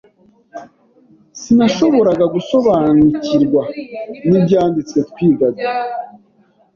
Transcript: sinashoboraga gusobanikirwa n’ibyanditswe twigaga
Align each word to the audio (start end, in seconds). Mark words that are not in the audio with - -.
sinashoboraga 1.39 2.25
gusobanikirwa 2.35 3.63
n’ibyanditswe 4.27 4.99
twigaga 5.09 5.61